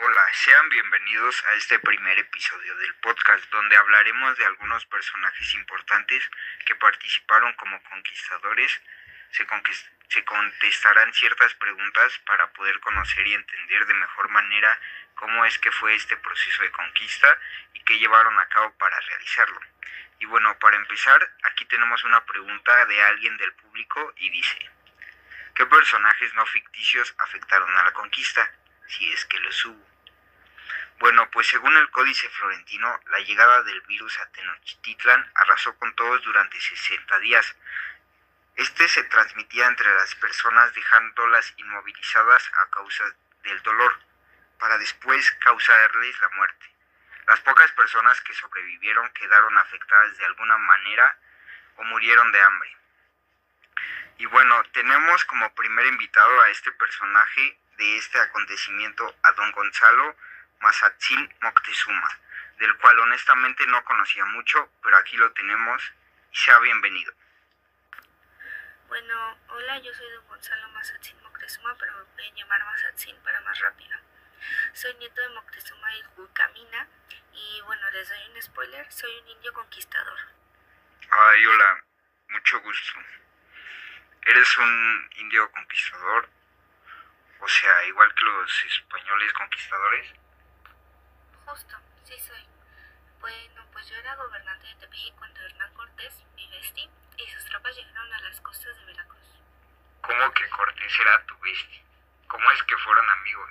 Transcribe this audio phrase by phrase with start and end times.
[0.00, 6.30] Hola, sean bienvenidos a este primer episodio del podcast donde hablaremos de algunos personajes importantes
[6.64, 8.80] que participaron como conquistadores.
[9.32, 14.80] Se, contestarán ciertas preguntas para poder conocer y entender de mejor manera
[15.16, 17.36] cómo es que fue este proceso de conquista
[17.72, 19.60] y qué llevaron a cabo para realizarlo.
[20.20, 24.70] Y bueno, para empezar, aquí tenemos una pregunta de alguien del público y dice,
[25.56, 28.48] ¿qué personajes no ficticios afectaron a la conquista?
[28.86, 29.87] Si es que los hubo.
[30.98, 36.24] Bueno, pues según el Códice Florentino, la llegada del virus a Tenochtitlan arrasó con todos
[36.24, 37.54] durante 60 días.
[38.56, 43.04] Este se transmitía entre las personas dejándolas inmovilizadas a causa
[43.44, 43.96] del dolor,
[44.58, 46.66] para después causarles la muerte.
[47.28, 51.16] Las pocas personas que sobrevivieron quedaron afectadas de alguna manera
[51.76, 52.76] o murieron de hambre.
[54.16, 60.16] Y bueno, tenemos como primer invitado a este personaje de este acontecimiento a don Gonzalo
[60.60, 62.20] Mazatzin Moctezuma,
[62.58, 65.82] del cual honestamente no conocía mucho, pero aquí lo tenemos
[66.32, 67.12] y sea bienvenido.
[68.88, 73.58] Bueno, hola, yo soy don Gonzalo Mazatzin Moctezuma, pero me pueden llamar Mazatzin para más
[73.60, 73.98] rápido.
[74.72, 76.88] Soy nieto de Moctezuma y Jucamina
[77.32, 80.18] y bueno, les doy un spoiler, soy un indio conquistador.
[81.10, 81.84] Ay, hola,
[82.28, 82.98] mucho gusto.
[84.22, 86.28] ¿Eres un indio conquistador?
[87.40, 90.14] O sea, igual que los españoles conquistadores.
[91.48, 92.46] Justo, sí soy.
[93.20, 97.74] Bueno, pues yo era gobernante de Tepeji cuando Hernán Cortés, mi bestia, y sus tropas
[97.74, 99.40] llegaron a las costas de Veracruz.
[100.02, 101.80] ¿Cómo que Cortés era tu bestia?
[102.26, 103.50] ¿Cómo es que fueron amigos?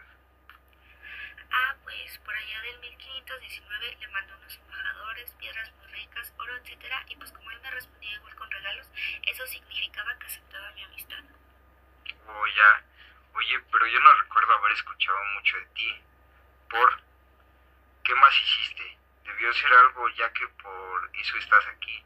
[1.51, 7.03] Ah, pues por allá del 1519 le mandó unos embajadores, piedras muy ricas, oro, etcétera,
[7.07, 8.87] y pues como él me respondía igual con regalos,
[9.23, 11.23] eso significaba que aceptaba mi amistad.
[12.27, 12.83] Oh, ya.
[13.33, 16.01] Oye, pero yo no recuerdo haber escuchado mucho de ti.
[16.69, 17.06] ¿Por?
[19.57, 22.05] Ser algo ya que por eso estás aquí.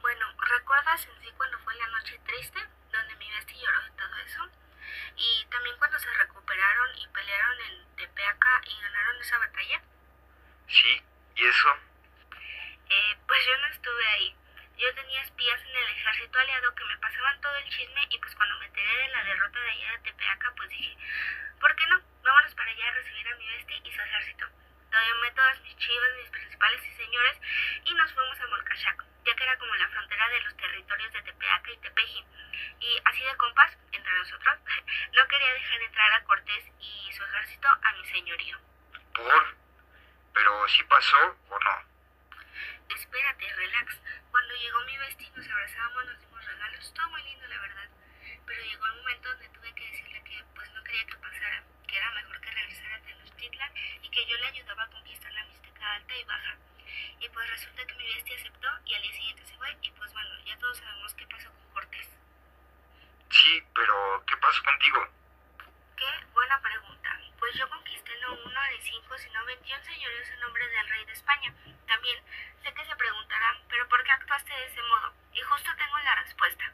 [0.00, 2.58] Bueno, ¿recuerdas en sí cuando fue la noche triste,
[2.90, 4.50] donde mi bestia lloró de todo eso?
[5.14, 9.80] Y también cuando se recuperaron y pelearon en Tepeaca y ganaron esa batalla.
[10.66, 11.02] Sí,
[11.36, 11.68] ¿y eso?
[12.88, 14.36] Eh, pues yo no estuve ahí.
[14.76, 18.34] Yo tenía espías en el ejército aliado que me pasaban todo el chisme y pues
[18.34, 20.96] cuando me enteré de la derrota de allá de Tepeaca, pues dije,
[21.60, 22.02] ¿por qué no?
[22.24, 24.46] Vámonos para allá a recibir a mi bestia y su ejército.
[24.90, 27.38] Tomé todas mis chivas, mis principales y señores
[27.84, 31.22] y nos fuimos a Molcachac, ya que era como la frontera de los territorios de
[31.22, 32.24] Tepeaca y Tepeji.
[32.80, 34.58] Y así de compás, entre nosotros,
[35.14, 38.58] no quería dejar entrar a Cortés y su ejército a mi señorío.
[39.14, 39.56] ¿Por?
[40.34, 42.94] ¿Pero sí pasó o no?
[42.96, 44.00] Espérate, relax.
[44.30, 47.88] Cuando llegó mi bestia nos abrazábamos, nos dimos regalos, todo muy lindo la verdad.
[48.46, 51.96] Pero llegó el momento donde tuve que decirle que pues no quería que pasara, que
[51.96, 53.72] era mejor que regresara a Tenochtitlan
[54.02, 56.56] y que yo le ayudaba a conquistar la Mixteca alta y baja.
[57.20, 60.12] Y pues resulta que mi bestia aceptó y al día siguiente se fue y pues
[60.12, 62.08] bueno, ya todos sabemos qué pasó con Cortés.
[63.30, 65.08] Sí, pero ¿qué pasó contigo?
[65.96, 67.20] Qué buena pregunta.
[67.38, 71.12] Pues yo conquisté no uno ni cinco, sino 21 señores en nombre del rey de
[71.12, 71.54] España.
[71.86, 72.24] También
[72.62, 75.12] sé que se preguntarán, pero ¿por qué actuaste de ese modo?
[75.32, 76.72] Y justo tengo la respuesta.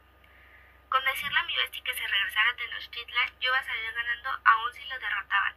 [0.88, 4.40] Con decirle a mi bestia que se regresara a Tenochtitlan, yo iba a salir ganando
[4.44, 5.54] aun si lo derrotaban.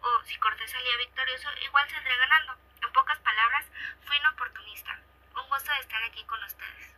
[0.00, 2.56] O si Cortés salía victorioso, igual saldría ganando.
[2.82, 3.66] En pocas palabras,
[4.06, 4.98] fui un oportunista.
[5.36, 6.94] Un gusto de estar aquí con ustedes.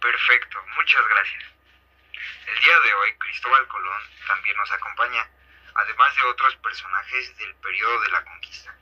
[0.00, 1.44] Perfecto, muchas gracias.
[2.46, 4.02] El día de hoy Cristóbal Colón
[4.94, 5.28] acompaña,
[5.74, 8.74] además de otros personajes del periodo de la conquista.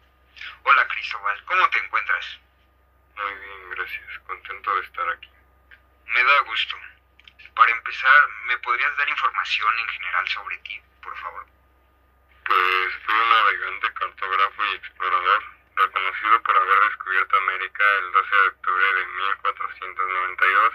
[0.65, 2.39] Hola Cristóbal, ¿cómo te encuentras?
[3.17, 4.19] Muy bien, gracias.
[4.27, 5.31] Contento de estar aquí.
[6.07, 6.77] Me da gusto.
[7.55, 11.47] Para empezar, ¿me podrías dar información en general sobre ti, por favor?
[12.45, 15.45] Pues fui un navegante, cartógrafo y explorador,
[15.77, 20.75] reconocido por haber descubierto América el 12 de octubre de 1492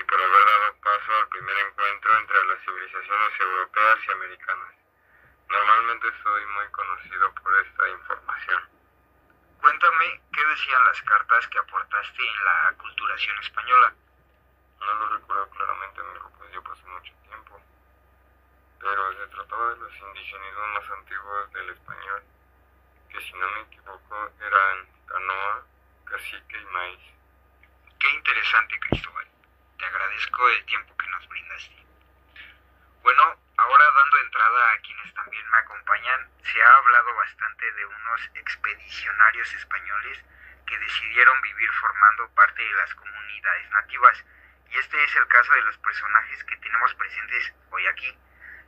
[0.00, 4.74] y por haber dado paso al primer encuentro entre las civilizaciones europeas y americanas.
[5.48, 8.62] Normalmente soy muy conocido por esta información.
[9.60, 13.94] Cuéntame qué decían las cartas que aportaste en la aculturación española.
[14.80, 17.60] No lo recuerdo claramente, amigo, pues ya pasó mucho tiempo.
[18.80, 22.22] Pero se trataba de los indigenismos más antiguos del español,
[23.10, 25.66] que si no me equivoco eran canoa,
[26.06, 27.00] cacique y maíz.
[27.98, 29.29] Qué interesante, Cristóbal.
[29.80, 31.86] Te agradezco el tiempo que nos brindaste.
[33.02, 33.22] Bueno,
[33.56, 39.54] ahora dando entrada a quienes también me acompañan, se ha hablado bastante de unos expedicionarios
[39.54, 40.22] españoles
[40.66, 44.22] que decidieron vivir formando parte de las comunidades nativas,
[44.68, 48.18] y este es el caso de los personajes que tenemos presentes hoy aquí.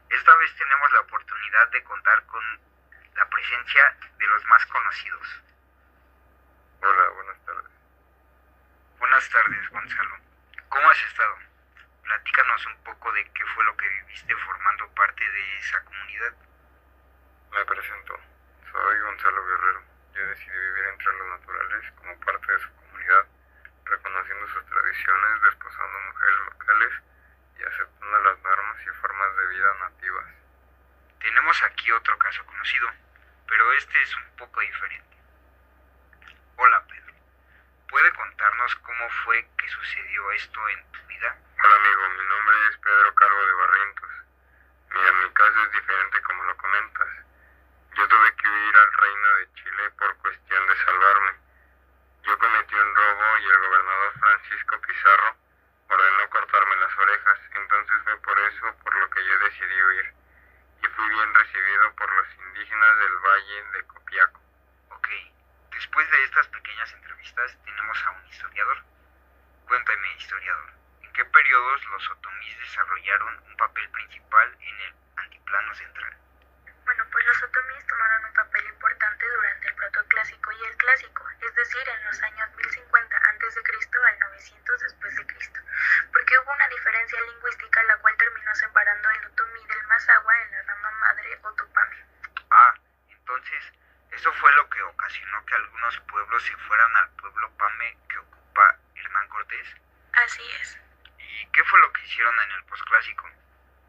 [0.09, 2.43] Esta vez tenemos la oportunidad de contar con
[3.17, 5.43] la presencia de los más conocidos.
[6.81, 7.73] Hola, buenas tardes.
[8.99, 10.32] Buenas tardes, Gonzalo.
[10.73, 11.37] ¿Cómo has estado?
[12.03, 16.33] Platícanos un poco de qué fue lo que viviste formando parte de esa comunidad.
[17.51, 18.19] Me presento.
[18.73, 19.83] Soy Gonzalo Guerrero.
[20.15, 23.27] Yo decidí vivir entre los naturales como parte de su comunidad,
[23.85, 26.93] reconociendo sus tradiciones, desposando mujeres locales
[27.59, 30.27] y aceptando las normas y formas de vida nativas.
[31.21, 32.89] Tenemos aquí otro caso conocido,
[33.47, 35.17] pero este es un poco diferente.
[36.57, 37.13] Hola, Pedro.
[37.91, 41.39] ¿Puede contarnos cómo fue que sucedió esto en tu vida?
[41.63, 44.11] Hola amigo, mi nombre es Pedro Calvo de Barrientos.
[44.91, 47.09] Mira, mi caso es diferente como lo comentas.
[47.95, 51.31] Yo tuve que huir al reino de Chile por cuestión de salvarme.
[52.25, 55.37] Yo cometí un robo y el gobernador Francisco Pizarro
[55.89, 60.15] ordenó cortarme las orejas, entonces fue por eso por lo que yo decidí huir.
[60.83, 64.41] Y fui bien recibido por los indígenas del valle de Copiaco.
[64.91, 65.09] Ok,
[65.71, 68.92] después de estas pequeñas entrevistas tenemos a un historiador.
[69.73, 70.71] Cuéntame, historiador,
[71.01, 76.15] ¿en qué periodos los otomís desarrollaron un papel principal en el antiplano central?
[76.85, 81.55] Bueno, pues los otomíes tomaron un papel importante durante el protoclásico y el clásico, es
[81.55, 83.61] decir, en los años 1050 a.C.
[84.09, 85.61] al 900 después de Cristo,
[86.13, 90.63] porque hubo una diferencia lingüística la cual terminó separando el otomí del mazahua en la
[90.65, 91.97] rama madre Otupame.
[92.51, 92.75] Ah,
[93.09, 93.73] entonces,
[94.11, 98.77] eso fue lo que ocasionó que algunos pueblos se fueran al pueblo Pame que ocupa
[98.95, 99.69] Hernán Cortés.
[100.13, 100.79] Así es.
[101.19, 103.31] ¿Y qué fue lo que hicieron en el posclásico?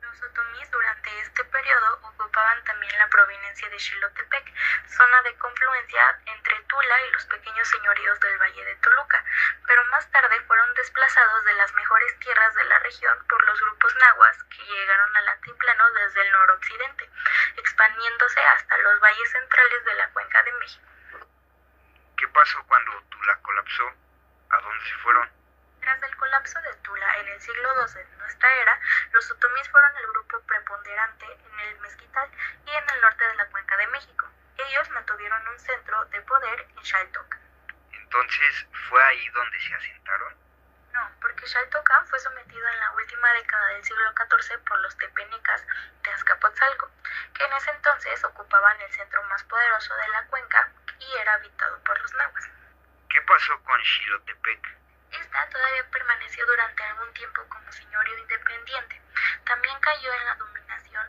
[0.02, 4.54] Los otomíes durante este periodo ocupaban también la provincia de Xilotepec,
[4.88, 9.24] zona de confluencia entre Tula y los pequeños señoríos del Valle de Toluca,
[9.68, 13.96] pero más tarde fueron desplazados de las mejores tierras de la región por los grupos
[13.96, 17.10] nahuas que llegaron al altiplano desde el noroccidente,
[17.58, 20.88] expandiéndose hasta los valles centrales de la cuenca de México.
[22.18, 23.92] ¿Qué pasó cuando Tula colapsó?
[24.50, 25.43] ¿A dónde se fueron?
[25.84, 28.80] Tras el colapso de Tula en el siglo II de nuestra era,
[29.12, 32.30] los otomíes fueron el grupo preponderante en el Mezquital
[32.66, 34.26] y en el norte de la cuenca de México.
[34.58, 37.42] Ellos mantuvieron un centro de poder en Xaltocan.
[37.92, 40.34] Entonces, ¿fue ahí donde se asentaron?
[40.94, 45.66] No, porque Xaltocan fue sometido en la última década del siglo XIV por los tepenecas
[46.02, 46.90] de Azcapotzalco,
[47.34, 51.78] que en ese entonces ocupaban el centro más poderoso de la cuenca y era habitado
[51.84, 52.50] por los nahuas.
[53.10, 54.83] ¿Qué pasó con Xilotepec?
[55.34, 59.02] Todavía permaneció durante algún tiempo como señorío independiente.
[59.46, 61.08] También cayó en la dominación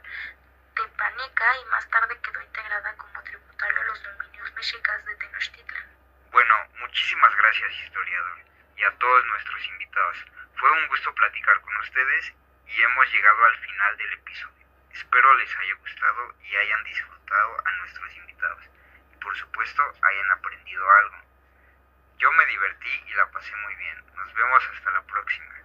[0.74, 5.84] tepaneca y más tarde quedó integrada como tributario a los dominios mexicas de Tenochtitlan.
[6.30, 8.38] Bueno, muchísimas gracias, historiador,
[8.76, 10.24] y a todos nuestros invitados.
[10.56, 12.32] Fue un gusto platicar con ustedes
[12.66, 14.66] y hemos llegado al final del episodio.
[14.90, 18.64] Espero les haya gustado y hayan disfrutado a nuestros invitados.
[19.12, 21.33] Y por supuesto, hayan aprendido algo.
[22.18, 23.96] Yo me divertí y la pasé muy bien.
[24.14, 25.63] Nos vemos hasta la próxima.